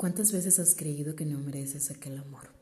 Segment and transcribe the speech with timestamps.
[0.00, 2.54] cuántas veces has creído que no mereces aquel amor?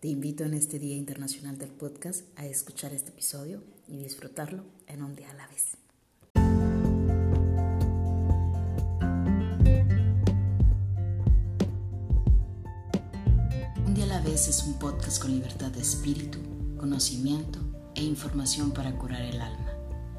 [0.00, 5.02] Te invito en este Día Internacional del Podcast a escuchar este episodio y disfrutarlo en
[5.02, 5.76] un día a la vez.
[13.84, 16.38] Un día a la vez es un podcast con libertad de espíritu,
[16.78, 17.58] conocimiento
[17.94, 19.74] e información para curar el alma.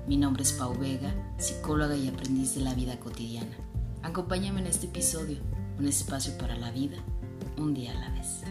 [0.07, 3.57] Mi nombre es Pau Vega, psicóloga y aprendiz de la vida cotidiana.
[4.04, 6.98] Acompáñame en este episodio un espacio para la vida,
[7.57, 8.42] un día a la vez.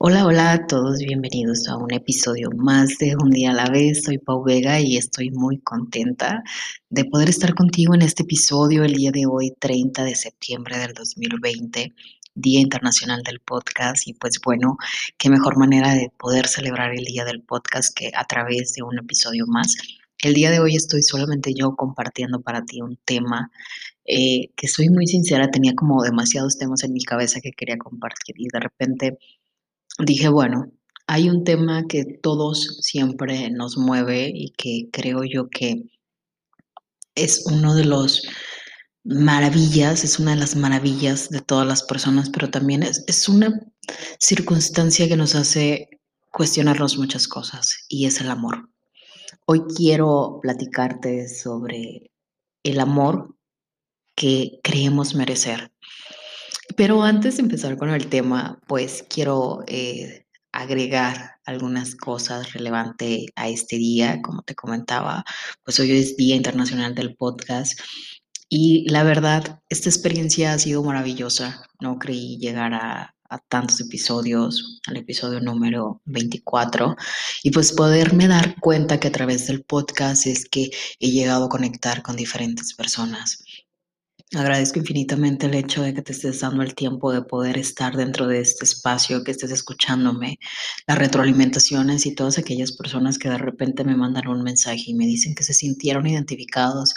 [0.00, 4.04] Hola, hola a todos, bienvenidos a un episodio más de Un día a la vez.
[4.04, 6.44] Soy Pau Vega y estoy muy contenta
[6.88, 10.94] de poder estar contigo en este episodio el día de hoy, 30 de septiembre del
[10.94, 11.94] 2020.
[12.40, 14.76] Día Internacional del Podcast y pues bueno,
[15.16, 18.98] qué mejor manera de poder celebrar el Día del Podcast que a través de un
[18.98, 19.76] episodio más.
[20.20, 23.50] El día de hoy estoy solamente yo compartiendo para ti un tema
[24.04, 28.36] eh, que soy muy sincera, tenía como demasiados temas en mi cabeza que quería compartir
[28.38, 29.18] y de repente
[29.98, 30.72] dije, bueno,
[31.06, 35.84] hay un tema que todos siempre nos mueve y que creo yo que
[37.14, 38.22] es uno de los
[39.08, 43.58] maravillas, es una de las maravillas de todas las personas, pero también es, es una
[44.18, 45.88] circunstancia que nos hace
[46.30, 48.68] cuestionarnos muchas cosas y es el amor.
[49.46, 52.10] Hoy quiero platicarte sobre
[52.62, 53.34] el amor
[54.14, 55.72] que creemos merecer.
[56.76, 63.48] Pero antes de empezar con el tema, pues quiero eh, agregar algunas cosas relevantes a
[63.48, 64.20] este día.
[64.22, 65.24] Como te comentaba,
[65.64, 67.80] pues hoy es Día Internacional del Podcast
[68.48, 71.62] y la verdad, esta experiencia ha sido maravillosa.
[71.80, 73.14] No creí llegar a,
[73.48, 76.96] tantos episodios, al episodio número 24,
[77.42, 81.48] y pues poderme dar cuenta que a través del podcast es que he llegado a
[81.50, 83.44] conectar con diferentes personas.
[84.34, 88.26] Agradezco infinitamente el hecho de que te estés dando el tiempo de poder estar dentro
[88.26, 90.38] de este espacio, que estés escuchándome,
[90.86, 95.06] las retroalimentaciones y todas aquellas personas que de repente me mandan un mensaje y me
[95.06, 96.94] dicen que se sintieron identificados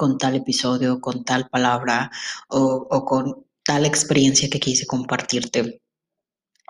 [0.00, 2.10] con tal episodio, con tal palabra
[2.48, 5.82] o, con tal experiencia que quise compartirte.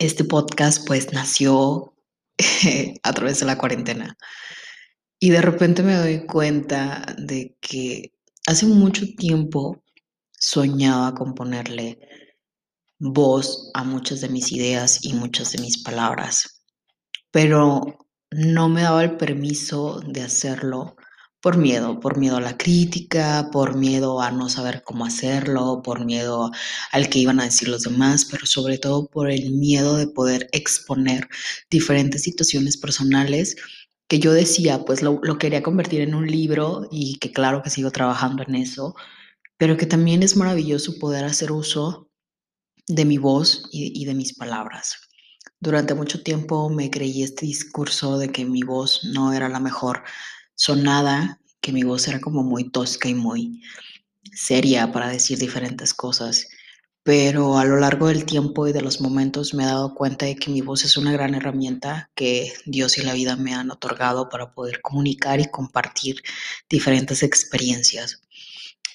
[0.00, 1.94] Este podcast pues nació
[3.04, 4.18] a través de la cuarentena
[5.20, 8.12] y de repente me doy cuenta de que
[8.48, 9.80] hace mucho tiempo
[10.32, 12.00] soñaba con ponerle
[12.98, 16.64] voz a muchas de mis ideas y muchas de mis palabras,
[17.30, 17.96] pero
[18.32, 20.96] no me daba el permiso de hacerlo
[21.40, 26.04] por miedo, por miedo a la crítica, por miedo a no saber cómo hacerlo, por
[26.04, 26.50] miedo
[26.92, 30.48] al que iban a decir los demás, pero sobre todo por el miedo de poder
[30.52, 31.28] exponer
[31.70, 33.56] diferentes situaciones personales
[34.08, 37.90] que yo decía, pues lo, quería convertir en un libro y que claro que sigo
[37.90, 38.94] trabajando en eso,
[39.56, 42.10] pero que también es maravilloso poder hacer uso
[42.88, 44.96] de mi voz y de mis palabras.
[45.60, 50.02] Durante mucho tiempo me creí este discurso de que mi voz no era la mejor
[50.60, 53.62] sonada, que mi voz era como muy tosca y muy
[54.34, 56.48] seria para decir diferentes cosas.
[57.02, 60.36] Pero a lo largo del tiempo y de los momentos me he dado cuenta de
[60.36, 64.28] que mi voz es una gran herramienta que Dios y la vida me han otorgado
[64.28, 66.16] para poder comunicar y compartir
[66.68, 68.20] diferentes experiencias.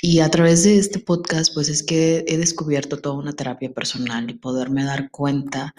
[0.01, 4.29] Y a través de este podcast, pues es que he descubierto toda una terapia personal
[4.29, 5.73] y poderme dar cuenta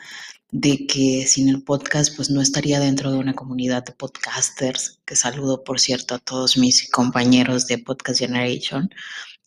[0.50, 5.16] de que sin el podcast pues no estaría dentro de una comunidad de podcasters, que
[5.16, 8.88] saludo por cierto a todos mis compañeros de Podcast Generation,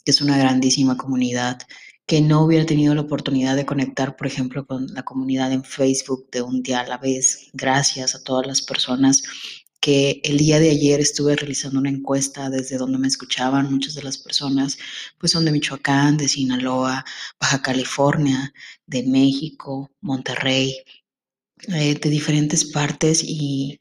[0.03, 1.59] que es una grandísima comunidad
[2.05, 6.27] que no hubiera tenido la oportunidad de conectar, por ejemplo, con la comunidad en Facebook
[6.31, 9.21] de un día a la vez, gracias a todas las personas
[9.79, 14.03] que el día de ayer estuve realizando una encuesta desde donde me escuchaban muchas de
[14.03, 14.77] las personas,
[15.17, 17.05] pues son de Michoacán, de Sinaloa,
[17.39, 18.53] Baja California,
[18.85, 20.83] de México, Monterrey,
[21.67, 23.79] eh, de diferentes partes y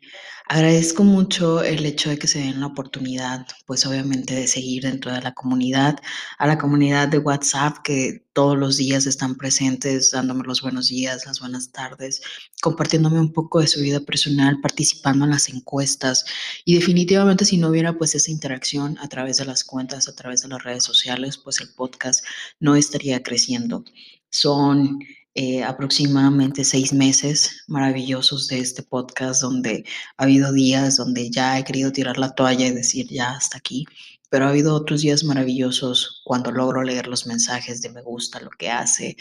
[0.49, 5.13] agradezco mucho el hecho de que se den la oportunidad, pues obviamente de seguir dentro
[5.13, 5.99] de la comunidad,
[6.39, 11.27] a la comunidad de WhatsApp que todos los días están presentes, dándome los buenos días,
[11.27, 12.23] las buenas tardes,
[12.63, 16.25] compartiéndome un poco de su vida personal, participando en las encuestas
[16.65, 20.41] y definitivamente si no hubiera pues esa interacción a través de las cuentas, a través
[20.43, 22.25] de las redes sociales, pues el podcast
[22.59, 23.85] no estaría creciendo.
[24.31, 24.99] Son
[25.41, 29.85] eh, aproximadamente seis meses maravillosos de este podcast donde
[30.17, 33.87] ha habido días donde ya he querido tirar la toalla y decir ya hasta aquí,
[34.31, 38.51] pero ha habido otros días maravillosos cuando logro leer los mensajes de me gusta lo
[38.51, 39.17] que hace,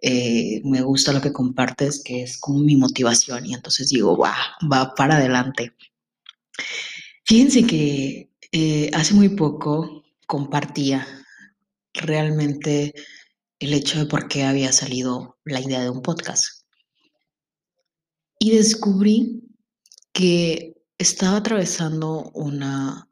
[0.00, 4.34] eh, me gusta lo que compartes, que es como mi motivación y entonces digo, va,
[4.72, 5.74] va para adelante.
[7.26, 11.06] Fíjense que eh, hace muy poco compartía
[11.92, 12.94] realmente
[13.58, 16.62] el hecho de por qué había salido la idea de un podcast.
[18.38, 19.42] Y descubrí
[20.12, 23.08] que estaba atravesando una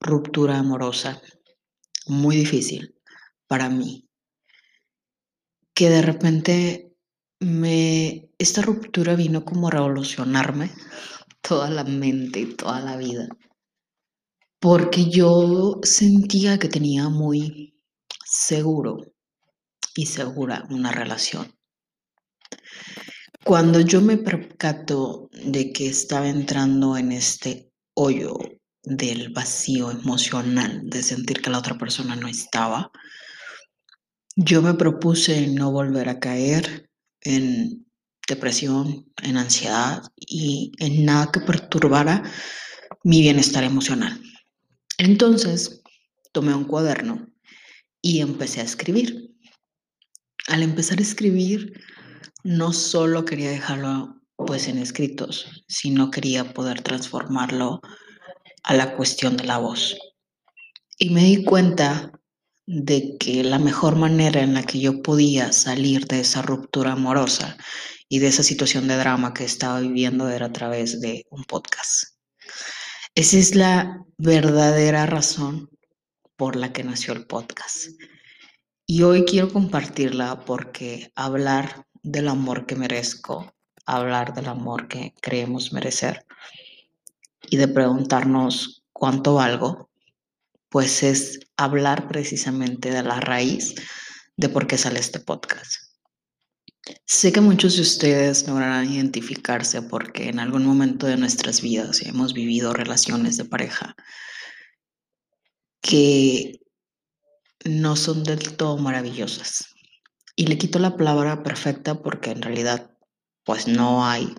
[0.00, 1.20] ruptura amorosa
[2.06, 2.94] muy difícil
[3.46, 4.08] para mí.
[5.74, 6.96] Que de repente
[7.40, 10.70] me esta ruptura vino como a revolucionarme
[11.42, 13.28] toda la mente y toda la vida.
[14.60, 17.78] Porque yo sentía que tenía muy
[18.24, 19.13] seguro
[19.94, 21.54] y segura una relación.
[23.44, 28.36] Cuando yo me percato de que estaba entrando en este hoyo
[28.82, 32.90] del vacío emocional, de sentir que la otra persona no estaba,
[34.36, 36.90] yo me propuse no volver a caer
[37.20, 37.86] en
[38.26, 42.22] depresión, en ansiedad y en nada que perturbara
[43.04, 44.20] mi bienestar emocional.
[44.98, 45.82] Entonces
[46.32, 47.28] tomé un cuaderno
[48.00, 49.33] y empecé a escribir.
[50.48, 51.80] Al empezar a escribir,
[52.42, 57.80] no solo quería dejarlo pues en escritos, sino quería poder transformarlo
[58.62, 59.96] a la cuestión de la voz.
[60.98, 62.12] Y me di cuenta
[62.66, 67.56] de que la mejor manera en la que yo podía salir de esa ruptura amorosa
[68.08, 72.04] y de esa situación de drama que estaba viviendo era a través de un podcast.
[73.14, 75.70] Esa es la verdadera razón
[76.36, 77.88] por la que nació el podcast.
[78.86, 83.54] Y hoy quiero compartirla porque hablar del amor que merezco,
[83.86, 86.26] hablar del amor que creemos merecer
[87.48, 89.90] y de preguntarnos cuánto valgo,
[90.68, 93.74] pues es hablar precisamente de la raíz
[94.36, 95.76] de por qué sale este podcast.
[97.06, 102.34] Sé que muchos de ustedes lograrán identificarse porque en algún momento de nuestras vidas hemos
[102.34, 103.96] vivido relaciones de pareja
[105.80, 106.60] que
[107.64, 109.74] no son del todo maravillosas.
[110.36, 112.90] Y le quito la palabra perfecta porque en realidad
[113.44, 114.34] pues no hay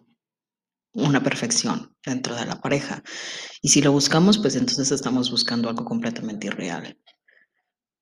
[0.93, 3.03] una perfección dentro de la pareja.
[3.61, 6.99] Y si lo buscamos, pues entonces estamos buscando algo completamente irreal.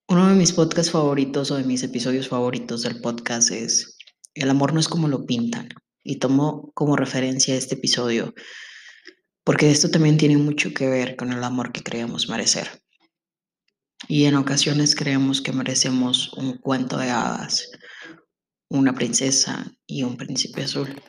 [0.07, 3.97] Uno de mis podcasts favoritos o de mis episodios favoritos del podcast es
[4.33, 5.69] El amor no es como lo pintan.
[6.03, 8.33] Y tomo como referencia este episodio
[9.43, 12.82] porque esto también tiene mucho que ver con el amor que creemos merecer.
[14.07, 17.71] Y en ocasiones creemos que merecemos un cuento de hadas,
[18.69, 21.01] una princesa y un príncipe azul.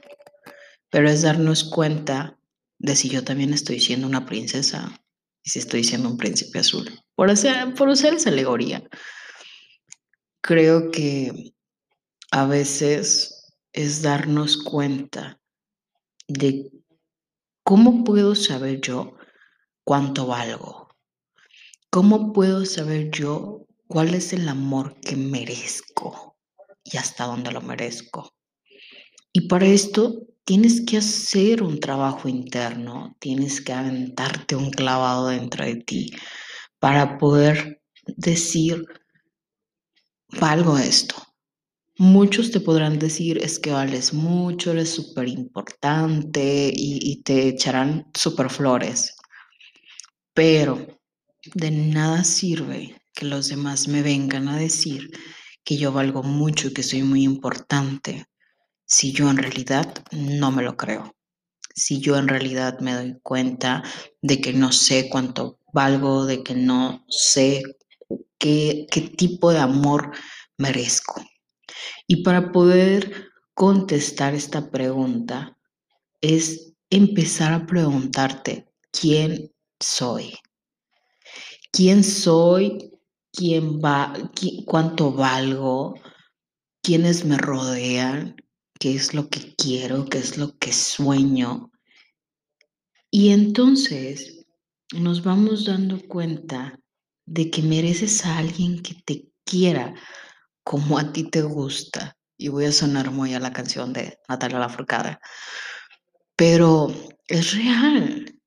[0.90, 2.38] Pero es darnos cuenta
[2.78, 5.00] de si yo también estoy siendo una princesa
[5.42, 6.88] y si estoy siendo un príncipe azul.
[7.14, 8.82] Por, hacer, por usar esa alegoría,
[10.40, 11.54] creo que
[12.30, 15.40] a veces es darnos cuenta
[16.28, 16.70] de
[17.64, 19.16] cómo puedo saber yo
[19.84, 20.83] cuánto valgo
[21.94, 26.36] ¿Cómo puedo saber yo cuál es el amor que merezco
[26.82, 28.34] y hasta dónde lo merezco?
[29.32, 35.64] Y para esto tienes que hacer un trabajo interno, tienes que aventarte un clavado dentro
[35.64, 36.10] de ti
[36.80, 38.84] para poder decir,
[40.40, 41.14] valgo esto.
[41.96, 48.10] Muchos te podrán decir, es que vales mucho, eres súper importante y, y, te echarán
[48.12, 49.14] súper flores.
[50.32, 50.93] Pero
[51.52, 55.10] de nada sirve que los demás me vengan a decir
[55.62, 58.26] que yo valgo mucho y que soy muy importante
[58.86, 61.14] si yo en realidad no me lo creo.
[61.74, 63.82] Si yo en realidad me doy cuenta
[64.22, 67.62] de que no sé cuánto valgo, de que no sé
[68.38, 70.12] qué, qué tipo de amor
[70.56, 71.22] merezco.
[72.06, 75.56] Y para poder contestar esta pregunta
[76.20, 80.34] es empezar a preguntarte quién soy
[81.74, 82.92] quién soy,
[83.32, 84.14] quién va,
[84.64, 85.94] cuánto valgo,
[86.82, 88.36] quiénes me rodean,
[88.78, 91.72] qué es lo que quiero, qué es lo que sueño.
[93.10, 94.46] Y entonces
[94.92, 96.78] nos vamos dando cuenta
[97.26, 99.94] de que mereces a alguien que te quiera
[100.62, 102.16] como a ti te gusta.
[102.36, 105.18] Y voy a sonar muy a la canción de Natalia Lafourcade.
[106.36, 106.94] Pero
[107.26, 108.40] es real.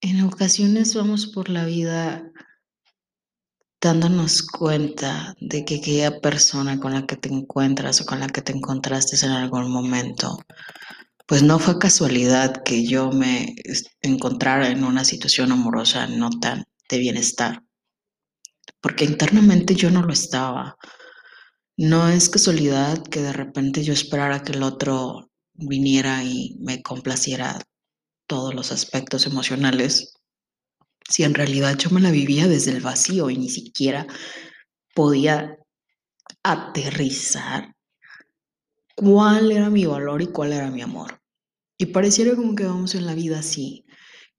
[0.00, 2.30] En ocasiones vamos por la vida
[3.80, 8.42] dándonos cuenta de que aquella persona con la que te encuentras o con la que
[8.42, 10.38] te encontraste en algún momento,
[11.26, 13.54] pues no fue casualidad que yo me
[14.00, 17.62] encontrara en una situación amorosa no tan de bienestar,
[18.80, 20.76] porque internamente yo no lo estaba.
[21.76, 27.60] No es casualidad que de repente yo esperara que el otro viniera y me complaciera
[28.26, 30.17] todos los aspectos emocionales
[31.08, 34.06] si en realidad yo me la vivía desde el vacío y ni siquiera
[34.94, 35.56] podía
[36.42, 37.74] aterrizar
[38.94, 41.20] cuál era mi valor y cuál era mi amor.
[41.78, 43.86] Y pareciera como que vamos en la vida así,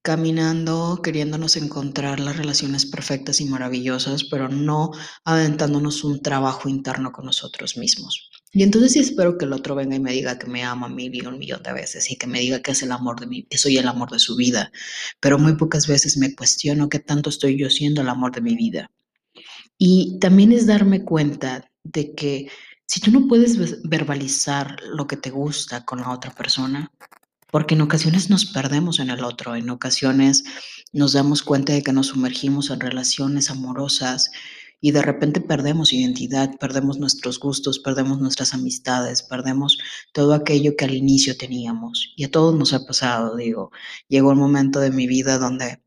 [0.01, 4.91] caminando, queriéndonos encontrar las relaciones perfectas y maravillosas, pero no
[5.23, 8.28] aventándonos un trabajo interno con nosotros mismos.
[8.51, 11.13] Y entonces sí espero que el otro venga y me diga que me ama mil
[11.13, 13.45] y un millón de veces y que me diga que es el amor de mí,
[13.47, 14.71] que soy el amor de su vida.
[15.19, 18.55] Pero muy pocas veces me cuestiono qué tanto estoy yo siendo el amor de mi
[18.55, 18.91] vida.
[19.77, 22.49] Y también es darme cuenta de que
[22.87, 26.91] si tú no puedes verbalizar lo que te gusta con la otra persona,
[27.51, 30.43] porque en ocasiones nos perdemos en el otro, en ocasiones
[30.91, 34.31] nos damos cuenta de que nos sumergimos en relaciones amorosas
[34.81, 39.77] y de repente perdemos identidad, perdemos nuestros gustos, perdemos nuestras amistades, perdemos
[40.13, 42.13] todo aquello que al inicio teníamos.
[42.15, 43.71] Y a todos nos ha pasado, digo,
[44.07, 45.83] llegó un momento de mi vida donde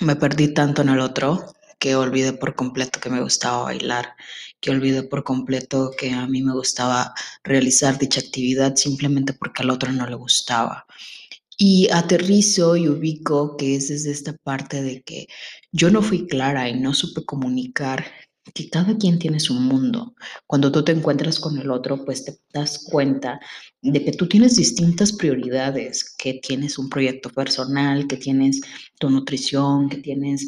[0.00, 4.14] me perdí tanto en el otro que olvidé por completo que me gustaba bailar,
[4.60, 9.70] que olvidé por completo que a mí me gustaba realizar dicha actividad simplemente porque al
[9.70, 10.86] otro no le gustaba.
[11.62, 15.26] Y aterrizo y ubico que es desde esta parte de que
[15.72, 18.06] yo no fui clara y no supe comunicar
[18.54, 20.14] que cada quien tiene su mundo.
[20.46, 23.38] Cuando tú te encuentras con el otro, pues te das cuenta
[23.82, 28.62] de que tú tienes distintas prioridades, que tienes un proyecto personal, que tienes
[28.98, 30.46] tu nutrición, que tienes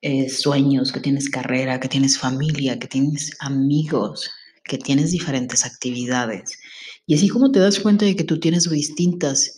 [0.00, 4.30] eh, sueños, que tienes carrera, que tienes familia, que tienes amigos,
[4.62, 6.56] que tienes diferentes actividades.
[7.04, 9.56] Y así como te das cuenta de que tú tienes distintas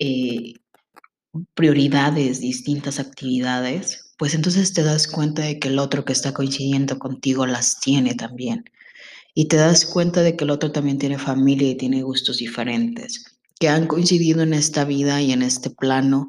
[0.00, 0.54] eh,
[1.54, 6.98] prioridades, distintas actividades, pues entonces te das cuenta de que el otro que está coincidiendo
[6.98, 8.64] contigo las tiene también.
[9.34, 13.24] Y te das cuenta de que el otro también tiene familia y tiene gustos diferentes,
[13.60, 16.28] que han coincidido en esta vida y en este plano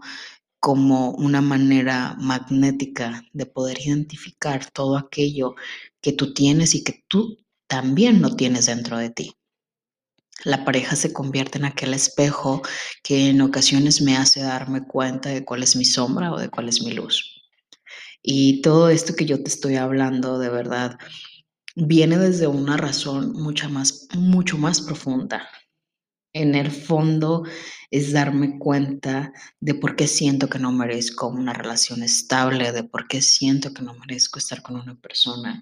[0.60, 5.56] como una manera magnética de poder identificar todo aquello
[6.02, 7.38] que tú tienes y que tú
[7.68, 9.34] también no tienes dentro de ti.
[10.44, 12.62] La pareja se convierte en aquel espejo
[13.04, 16.70] que en ocasiones me hace darme cuenta de cuál es mi sombra o de cuál
[16.70, 17.44] es mi luz.
[18.24, 20.98] Y todo esto que yo te estoy hablando, de verdad,
[21.76, 25.48] viene desde una razón mucho más, mucho más profunda,
[26.34, 27.44] en el fondo
[27.90, 33.08] es darme cuenta de por qué siento que no merezco una relación estable, de por
[33.08, 35.62] qué siento que no merezco estar con una persona,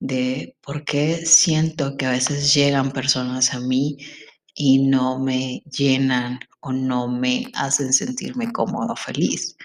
[0.00, 3.98] de por qué siento que a veces llegan personas a mí
[4.54, 9.56] y no me llenan o no me hacen sentirme cómodo o feliz.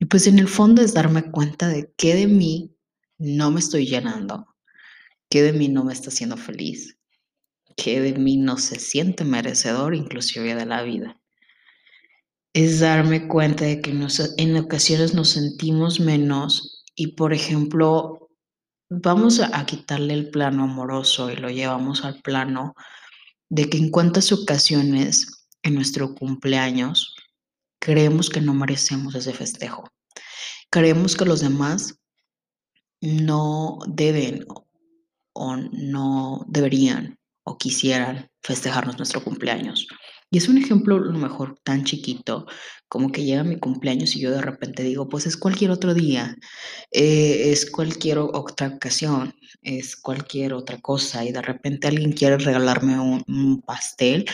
[0.00, 2.74] Y pues en el fondo es darme cuenta de qué de mí
[3.18, 4.46] no me estoy llenando,
[5.30, 6.98] qué de mí no me está haciendo feliz,
[7.76, 11.20] que de mí no se siente merecedor inclusive de la vida.
[12.54, 18.23] Es darme cuenta de que en ocasiones nos sentimos menos y, por ejemplo,
[18.90, 22.74] vamos a, quitarle el plano amoroso y lo llevamos al plano
[23.48, 27.14] de que en cuántas ocasiones en nuestro cumpleaños
[27.80, 29.84] creemos que no merecemos ese festejo.
[30.70, 31.98] Creemos que los demás
[33.00, 34.44] no deben
[35.34, 39.86] o no deberían o quisieran festejarnos nuestro cumpleaños.
[40.30, 42.46] Y es un ejemplo, a lo mejor, tan chiquito,
[42.88, 46.36] como que llega mi cumpleaños y yo de repente digo, pues es cualquier otro día,
[46.92, 53.00] eh, es cualquier otra ocasión, es cualquier otra cosa, y de repente alguien quiere regalarme
[53.00, 53.24] un,
[53.66, 54.26] pastel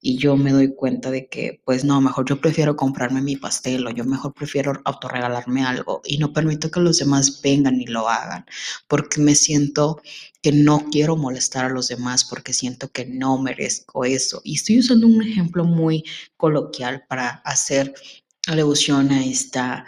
[0.00, 3.86] y yo me doy cuenta de que, pues no, mejor yo prefiero comprarme mi pastel
[3.86, 8.08] o yo mejor prefiero autorregalarme algo y no permito que los demás vengan y lo
[8.08, 8.46] hagan,
[8.88, 10.00] porque me siento
[10.42, 14.40] que no quiero molestar a los demás porque siento que no merezco eso.
[14.44, 16.04] Y estoy usando un ejemplo muy
[16.36, 17.92] coloquial para hacer
[18.48, 19.84] alusión a esta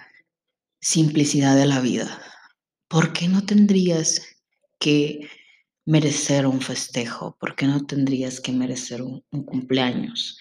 [0.81, 2.21] simplicidad de la vida.
[2.89, 4.21] ¿Por qué no tendrías
[4.79, 5.29] que
[5.87, 7.37] merecer un festejo?
[7.41, 10.39] ¿Por qué no tendrías que merecer un cumpleaños?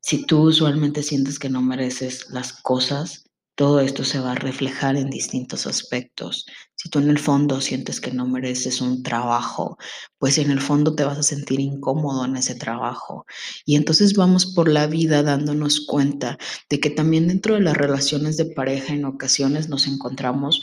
[0.00, 4.96] Si tú usualmente sientes que no mereces las cosas, todo esto se va a reflejar
[4.96, 6.44] en distintos aspectos.
[6.84, 9.78] Si tú en el fondo sientes que no mereces un trabajo,
[10.18, 13.24] pues en el fondo te vas a sentir incómodo en ese trabajo.
[13.64, 16.36] Y entonces vamos por la vida dándonos cuenta
[16.68, 20.60] de que también dentro de las relaciones de pareja en ocasiones nos encontramos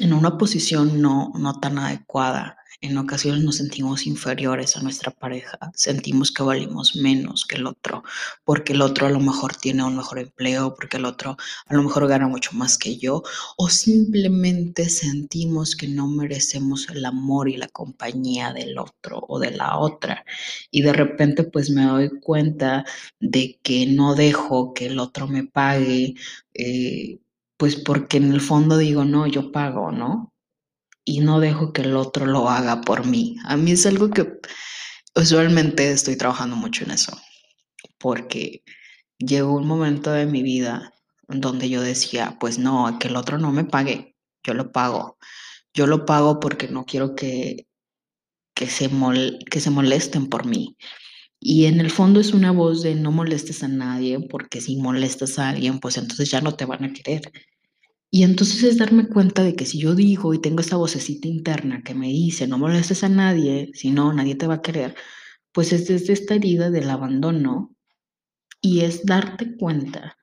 [0.00, 5.58] en una posición no, no tan adecuada en ocasiones nos sentimos inferiores a nuestra pareja,
[5.74, 8.02] sentimos que valimos menos que el otro,
[8.42, 11.82] porque el otro a lo mejor tiene un mejor empleo, porque el otro a lo
[11.82, 13.22] mejor gana mucho más que yo,
[13.58, 19.50] o simplemente sentimos que no merecemos el amor y la compañía del otro o de
[19.50, 20.24] la otra.
[20.70, 22.84] Y de repente pues me doy cuenta
[23.20, 26.14] de que no dejo que el otro me pague.
[26.54, 27.18] Eh,
[27.60, 30.32] Pues porque en el fondo digo, no, yo pago, ¿no?
[31.04, 33.36] Y no dejo que el otro lo haga por mí.
[33.44, 34.32] A mí es algo que
[35.14, 37.20] usualmente estoy trabajando mucho en eso,
[37.98, 38.64] porque
[39.18, 40.94] llegó un momento de mi vida
[41.28, 45.18] donde yo decía, pues no, que el otro no me pague, yo lo pago.
[45.74, 47.68] Yo lo pago porque no quiero que,
[48.54, 48.88] que, se,
[49.50, 50.78] que se molesten por mí.
[51.40, 55.38] Y en el fondo es una voz de no molestes a nadie, porque si molestas
[55.38, 57.22] a alguien, pues entonces ya no te van a querer.
[58.10, 61.82] Y entonces es darme cuenta de que si yo digo y tengo esa vocecita interna
[61.82, 64.96] que me dice no molestes a nadie, si no, nadie te va a querer,
[65.52, 67.74] pues es desde esta herida del abandono
[68.60, 70.18] y es darte cuenta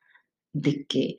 [0.54, 1.18] de que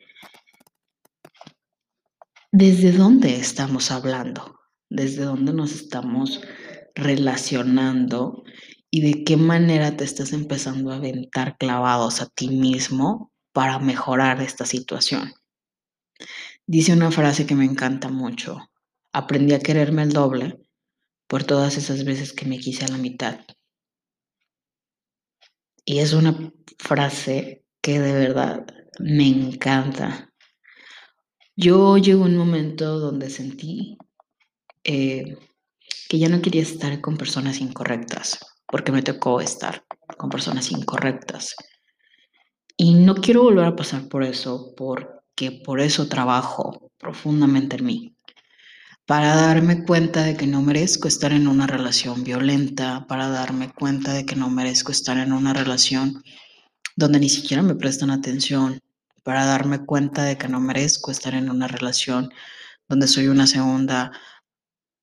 [2.52, 6.42] desde dónde estamos hablando, desde dónde nos estamos
[6.94, 8.44] relacionando
[8.90, 14.40] y de qué manera te estás empezando a aventar clavados a ti mismo para mejorar
[14.40, 15.32] esta situación.
[16.66, 18.70] Dice una frase que me encanta mucho.
[19.12, 20.60] Aprendí a quererme el doble
[21.26, 23.40] por todas esas veces que me quise a la mitad.
[25.84, 28.66] Y es una frase que de verdad
[28.98, 30.32] me encanta.
[31.56, 33.98] Yo llegó un momento donde sentí
[34.84, 35.36] eh,
[36.08, 39.84] que ya no quería estar con personas incorrectas, porque me tocó estar
[40.16, 41.56] con personas incorrectas.
[42.76, 48.14] Y no quiero volver a pasar por eso, porque por eso trabajo profundamente en mí.
[49.06, 54.12] Para darme cuenta de que no merezco estar en una relación violenta, para darme cuenta
[54.12, 56.22] de que no merezco estar en una relación
[56.94, 58.80] donde ni siquiera me prestan atención,
[59.22, 62.30] para darme cuenta de que no merezco estar en una relación
[62.88, 64.12] donde soy una segunda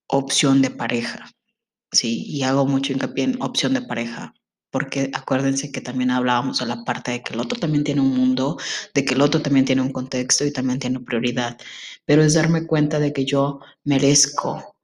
[0.06, 1.30] opción de pareja.
[1.96, 4.34] Sí, y hago mucho hincapié en opción de pareja,
[4.70, 8.14] porque acuérdense que también hablábamos a la parte de que el otro también tiene un
[8.14, 8.58] mundo,
[8.92, 11.56] de que el otro también tiene un contexto y también tiene prioridad,
[12.04, 14.76] pero es darme cuenta de que yo merezco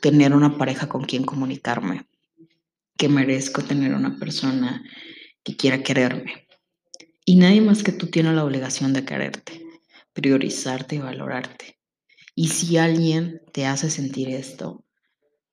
[0.00, 2.06] tener una pareja con quien comunicarme,
[2.96, 4.82] que merezco tener una persona
[5.42, 6.48] que quiera quererme.
[7.26, 9.62] Y nadie más que tú tiene la obligación de quererte,
[10.14, 11.78] priorizarte y valorarte.
[12.34, 14.86] Y si alguien te hace sentir esto,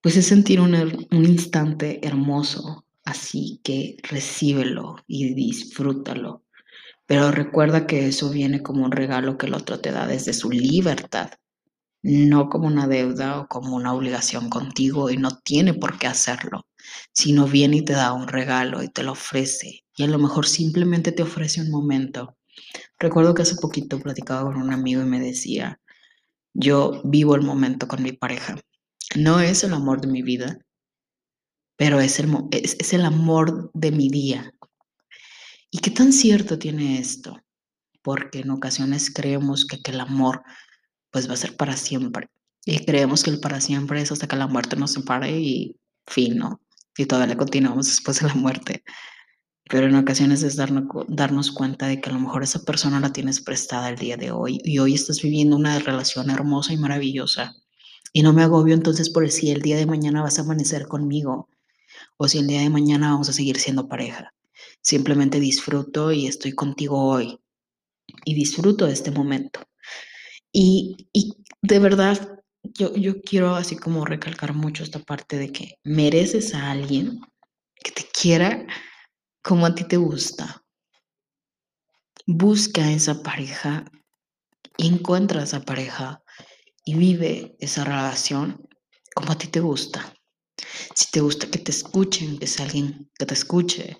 [0.05, 6.43] pues es sentir un, un instante hermoso, así que recíbelo y disfrútalo.
[7.07, 10.51] Pero recuerda que eso viene como un regalo que el otro te da desde su
[10.51, 11.31] libertad,
[12.03, 16.67] no como una deuda o como una obligación contigo y no tiene por qué hacerlo,
[17.11, 20.45] sino viene y te da un regalo y te lo ofrece y a lo mejor
[20.45, 22.37] simplemente te ofrece un momento.
[22.99, 25.81] Recuerdo que hace poquito platicaba con un amigo y me decía,
[26.53, 28.55] yo vivo el momento con mi pareja.
[29.13, 30.57] No es el amor de mi vida,
[31.77, 34.51] pero es el, es, el amor de mi día.
[35.69, 37.39] ¿Y qué tan cierto tiene esto?
[38.01, 40.43] Porque en ocasiones creemos que, que el amor
[41.11, 42.29] pues va a ser para siempre.
[42.65, 46.37] Y creemos que el para siempre es hasta que la muerte nos separe y fin,
[46.37, 46.61] ¿no?
[46.97, 48.83] Y todavía continuamos después de la muerte.
[49.69, 53.11] Pero en ocasiones es darnos, darnos cuenta de que a lo mejor esa persona la
[53.11, 57.55] tienes prestada el día de hoy y hoy estás viviendo una relación hermosa y maravillosa.
[58.13, 61.49] Y no me agobio entonces por si el día de mañana vas a amanecer conmigo
[62.17, 64.33] o si el día de mañana vamos a seguir siendo pareja.
[64.81, 67.39] Simplemente disfruto y estoy contigo hoy
[68.23, 69.61] y disfruto de este momento.
[70.51, 75.75] Y, y de verdad, yo, yo quiero así como recalcar mucho esta parte de que
[75.83, 77.19] mereces a alguien
[77.83, 78.65] que te quiera
[79.43, 80.63] como a ti te gusta.
[82.25, 83.85] Busca esa pareja,
[84.77, 86.23] encuentra esa pareja
[86.85, 88.69] y vive esa relación
[89.13, 90.13] como a ti te gusta.
[90.93, 93.97] Si te gusta que te escuchen, que sea alguien que te escuche.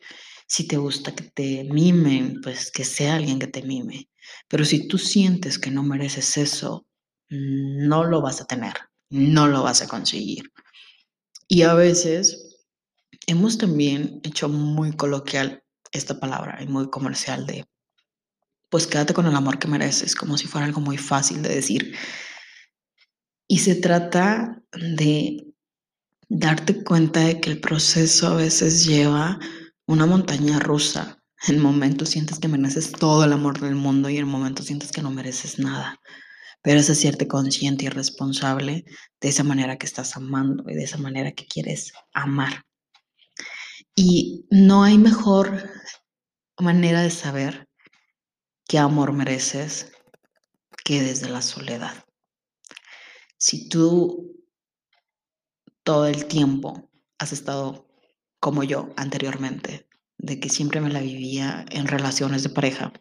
[0.47, 4.09] Si te gusta que te mimen, pues que sea alguien que te mime.
[4.47, 6.85] Pero si tú sientes que no mereces eso,
[7.29, 8.73] no lo vas a tener,
[9.09, 10.51] no lo vas a conseguir.
[11.47, 12.57] Y a veces
[13.27, 17.65] hemos también hecho muy coloquial esta palabra y muy comercial de,
[18.69, 21.95] pues quédate con el amor que mereces, como si fuera algo muy fácil de decir.
[23.47, 25.45] Y se trata de
[26.29, 29.39] darte cuenta de que el proceso a veces lleva
[29.85, 31.21] una montaña rusa.
[31.47, 35.01] En momentos sientes que mereces todo el amor del mundo y en momentos sientes que
[35.01, 35.99] no mereces nada.
[36.63, 38.85] Pero es hacerte consciente y responsable
[39.21, 42.65] de esa manera que estás amando y de esa manera que quieres amar.
[43.95, 45.69] Y no hay mejor
[46.57, 47.67] manera de saber
[48.67, 49.91] qué amor mereces
[50.83, 52.04] que desde la soledad.
[53.47, 54.43] Si tú
[55.83, 57.87] todo el tiempo has estado
[58.39, 62.91] como yo anteriormente, de que siempre me la vivía en relaciones de pareja,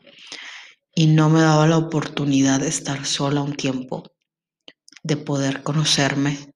[0.94, 4.02] y no me daba la oportunidad de estar sola un tiempo,
[5.02, 6.52] de poder conocerme,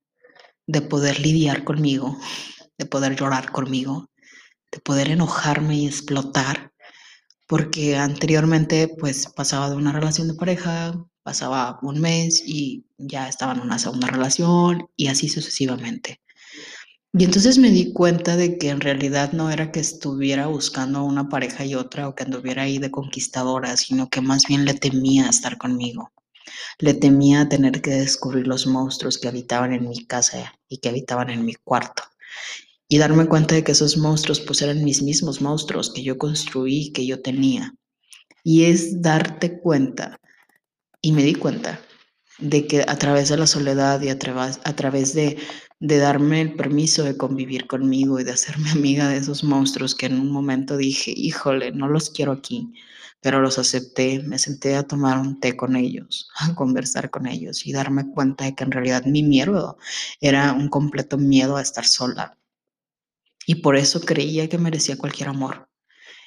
[0.66, 2.14] de poder lidiar conmigo,
[2.76, 4.10] de poder llorar conmigo,
[4.70, 6.74] de poder enojarme y explotar,
[7.46, 13.52] porque anteriormente pues pasaba de una relación de pareja, pasaba un mes y ya estaba
[13.52, 16.20] en una segunda relación y así sucesivamente.
[17.12, 21.28] Y entonces me di cuenta de que en realidad no era que estuviera buscando una
[21.28, 25.28] pareja y otra o que anduviera ahí de conquistadora, sino que más bien le temía
[25.28, 26.12] estar conmigo.
[26.78, 31.30] Le temía tener que descubrir los monstruos que habitaban en mi casa y que habitaban
[31.30, 32.02] en mi cuarto.
[32.88, 36.92] Y darme cuenta de que esos monstruos pues eran mis mismos monstruos que yo construí,
[36.92, 37.74] que yo tenía.
[38.44, 40.20] Y es darte cuenta,
[41.00, 41.80] y me di cuenta,
[42.38, 45.38] de que a través de la soledad y a, a través de
[45.80, 50.06] de darme el permiso de convivir conmigo y de hacerme amiga de esos monstruos que
[50.06, 52.72] en un momento dije, híjole, no los quiero aquí,
[53.20, 57.66] pero los acepté, me senté a tomar un té con ellos, a conversar con ellos
[57.66, 59.78] y darme cuenta de que en realidad mi miedo
[60.20, 62.38] era un completo miedo a estar sola.
[63.46, 65.70] Y por eso creía que merecía cualquier amor.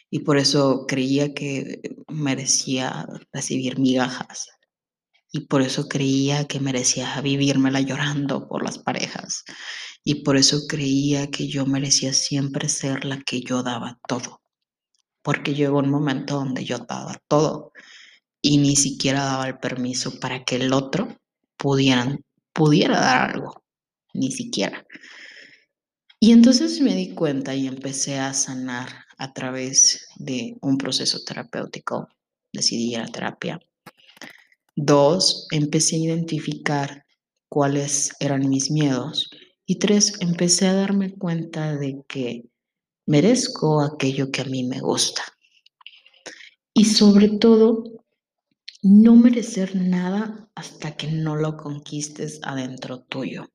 [0.09, 4.49] Y por eso creía que merecía recibir migajas
[5.31, 9.43] y por eso creía que merecía vivírmela llorando por las parejas
[10.03, 14.41] y por eso creía que yo merecía siempre ser la que yo daba todo,
[15.21, 17.71] porque llegó un momento donde yo daba todo
[18.41, 21.17] y ni siquiera daba el permiso para que el otro
[21.57, 23.63] pudieran, pudiera dar algo,
[24.13, 24.85] ni siquiera.
[26.19, 32.09] Y entonces me di cuenta y empecé a sanar a través de un proceso terapéutico,
[32.51, 33.59] decidí ir a terapia
[34.75, 37.05] Dos, empecé a identificar
[37.49, 39.29] cuáles eran mis miedos.
[39.65, 42.49] Y tres, empecé a darme cuenta de que
[43.05, 45.23] merezco aquello que a mí me gusta.
[46.73, 47.83] Y sobre todo,
[48.81, 53.51] no merecer nada hasta que no lo conquistes adentro tuyo.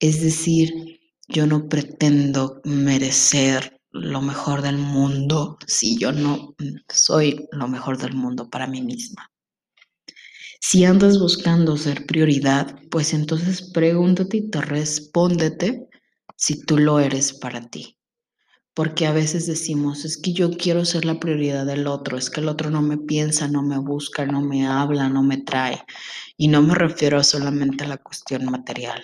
[0.00, 6.54] Es decir, yo no pretendo merecer lo mejor del mundo si yo no
[6.92, 9.30] soy lo mejor del mundo para mí misma.
[10.66, 15.90] Si andas buscando ser prioridad, pues entonces pregúntate y te respóndete
[16.36, 17.98] si tú lo eres para ti.
[18.72, 22.40] Porque a veces decimos, es que yo quiero ser la prioridad del otro, es que
[22.40, 25.82] el otro no me piensa, no me busca, no me habla, no me trae.
[26.38, 29.02] Y no me refiero solamente a la cuestión material,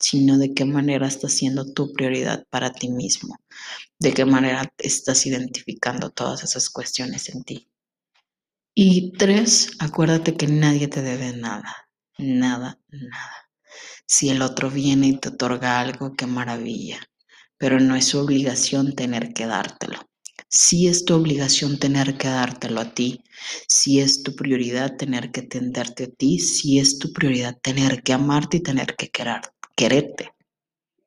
[0.00, 3.38] sino de qué manera estás siendo tu prioridad para ti mismo,
[4.00, 7.68] de qué manera estás identificando todas esas cuestiones en ti.
[8.78, 13.48] Y tres, acuérdate que nadie te debe nada, nada, nada.
[14.06, 17.00] Si el otro viene y te otorga algo, qué maravilla,
[17.56, 19.98] pero no es su obligación tener que dártelo.
[20.50, 23.24] Sí es tu obligación tener que dártelo a ti,
[23.66, 28.12] sí es tu prioridad tener que tenderte a ti, sí es tu prioridad tener que
[28.12, 29.40] amarte y tener que querer,
[29.74, 30.32] quererte,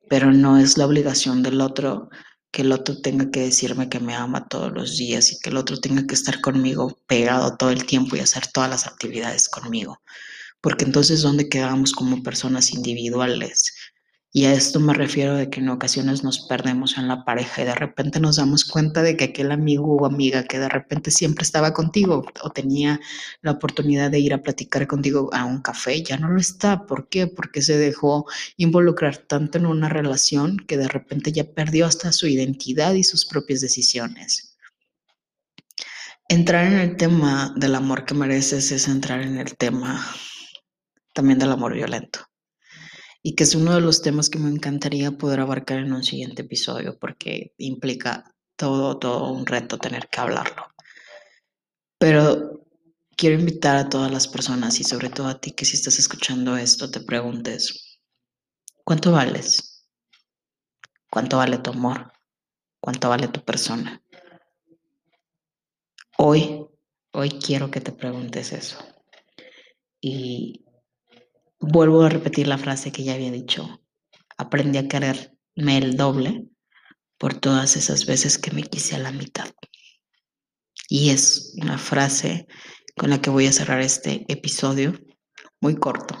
[0.08, 2.10] pero no es la obligación del otro
[2.50, 5.56] que el otro tenga que decirme que me ama todos los días y que el
[5.56, 10.00] otro tenga que estar conmigo pegado todo el tiempo y hacer todas las actividades conmigo.
[10.60, 13.74] Porque entonces, ¿dónde quedamos como personas individuales?
[14.32, 17.64] Y a esto me refiero de que en ocasiones nos perdemos en la pareja y
[17.64, 21.42] de repente nos damos cuenta de que aquel amigo o amiga que de repente siempre
[21.42, 23.00] estaba contigo o tenía
[23.42, 26.86] la oportunidad de ir a platicar contigo a un café, ya no lo está.
[26.86, 27.26] ¿Por qué?
[27.26, 28.24] Porque se dejó
[28.56, 33.26] involucrar tanto en una relación que de repente ya perdió hasta su identidad y sus
[33.26, 34.56] propias decisiones.
[36.28, 40.06] Entrar en el tema del amor que mereces es entrar en el tema
[41.14, 42.29] también del amor violento
[43.22, 46.42] y que es uno de los temas que me encantaría poder abarcar en un siguiente
[46.42, 50.66] episodio porque implica todo, todo un reto tener que hablarlo.
[51.98, 52.66] Pero
[53.16, 56.56] quiero invitar a todas las personas y sobre todo a ti que si estás escuchando
[56.56, 58.00] esto te preguntes,
[58.84, 59.86] ¿cuánto vales?
[61.10, 62.12] ¿Cuánto vale tu amor?
[62.80, 64.02] ¿Cuánto vale tu persona?
[66.16, 66.66] Hoy,
[67.12, 68.78] hoy quiero que te preguntes eso.
[70.00, 70.64] Y
[71.62, 73.82] Vuelvo a repetir la frase que ya había dicho.
[74.38, 76.46] Aprendí a quererme el doble
[77.18, 79.46] por todas esas veces que me quise a la mitad.
[80.88, 82.46] Y es una frase
[82.96, 84.98] con la que voy a cerrar este episodio,
[85.60, 86.16] muy corto,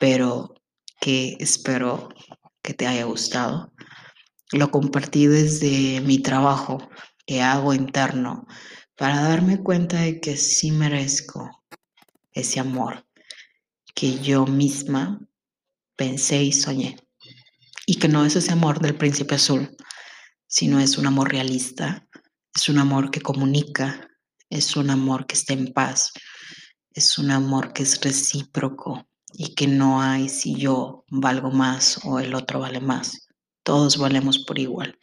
[0.00, 0.54] pero
[0.98, 2.08] que espero
[2.62, 3.74] que te haya gustado.
[4.52, 6.88] Lo compartí desde mi trabajo
[7.26, 8.46] que hago interno
[8.96, 11.50] para darme cuenta de que sí merezco
[12.32, 13.07] ese amor
[13.98, 15.18] que yo misma
[15.96, 16.96] pensé y soñé.
[17.84, 19.76] Y que no es ese amor del príncipe azul,
[20.46, 22.06] sino es un amor realista,
[22.54, 24.08] es un amor que comunica,
[24.50, 26.12] es un amor que está en paz,
[26.92, 32.20] es un amor que es recíproco y que no hay si yo valgo más o
[32.20, 33.26] el otro vale más.
[33.64, 34.96] Todos valemos por igual,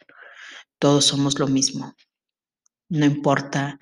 [0.79, 1.93] todos somos lo mismo.
[2.87, 3.77] No importa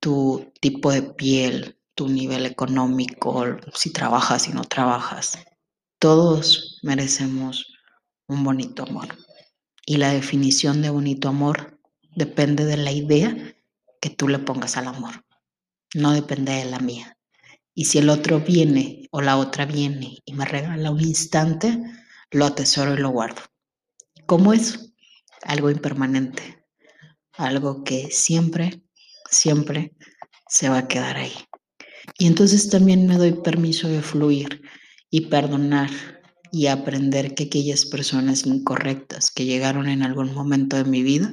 [0.00, 5.38] tu tipo de piel, tu nivel económico, si trabajas y no trabajas.
[5.98, 7.66] Todos merecemos
[8.26, 9.08] un bonito amor.
[9.86, 11.80] Y la definición de bonito amor
[12.16, 13.36] depende de la idea
[14.00, 15.24] que tú le pongas al amor.
[15.94, 17.18] No depende de la mía.
[17.74, 21.82] Y si el otro viene o la otra viene y me regala un instante,
[22.30, 23.42] lo atesoro y lo guardo.
[24.26, 24.94] ¿Cómo es?
[25.42, 26.66] Algo impermanente.
[27.32, 28.84] Algo que siempre,
[29.30, 29.96] siempre
[30.48, 31.34] se va a quedar ahí.
[32.18, 34.62] Y entonces también me doy permiso de fluir
[35.10, 35.90] y perdonar
[36.52, 41.32] y aprender que aquellas personas incorrectas que llegaron en algún momento de mi vida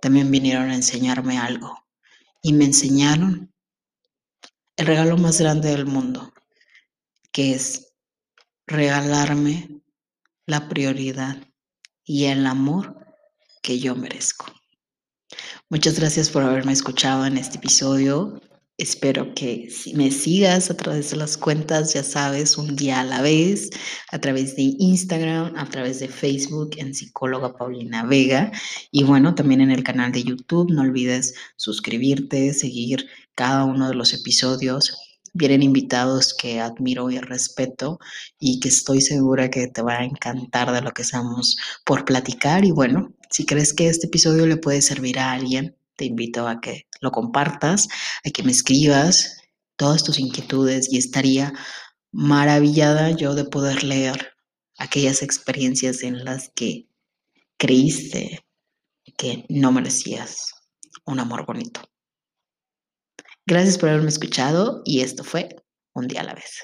[0.00, 1.86] también vinieron a enseñarme algo.
[2.42, 3.52] Y me enseñaron
[4.76, 6.32] el regalo más grande del mundo,
[7.32, 7.94] que es
[8.66, 9.82] regalarme
[10.46, 11.36] la prioridad
[12.04, 13.06] y el amor
[13.62, 14.46] que yo merezco.
[15.68, 18.40] Muchas gracias por haberme escuchado en este episodio.
[18.78, 23.22] Espero que me sigas a través de las cuentas, ya sabes, un día a la
[23.22, 23.70] vez,
[24.12, 28.52] a través de Instagram, a través de Facebook en psicóloga Paulina Vega
[28.92, 30.70] y bueno, también en el canal de YouTube.
[30.70, 34.96] No olvides suscribirte, seguir cada uno de los episodios.
[35.34, 37.98] Vienen invitados que admiro y respeto
[38.38, 42.64] y que estoy segura que te va a encantar de lo que estamos por platicar.
[42.64, 46.60] Y bueno, si crees que este episodio le puede servir a alguien, te invito a
[46.60, 47.88] que lo compartas,
[48.24, 49.42] a que me escribas
[49.76, 51.52] todas tus inquietudes y estaría
[52.12, 54.34] maravillada yo de poder leer
[54.78, 56.88] aquellas experiencias en las que
[57.58, 58.46] creíste
[59.16, 60.54] que no merecías
[61.04, 61.82] un amor bonito.
[63.44, 65.48] Gracias por haberme escuchado y esto fue
[65.94, 66.62] Un día a la vez.